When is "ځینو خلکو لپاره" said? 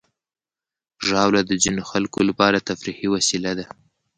1.63-2.65